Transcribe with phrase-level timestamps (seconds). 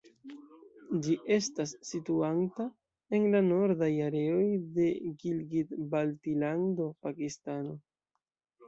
[1.07, 2.67] Ĝi estas situanta
[3.19, 4.43] en la Nordaj Areoj
[4.81, 4.89] de
[5.27, 7.81] Gilgit-Baltilando, Pakistano.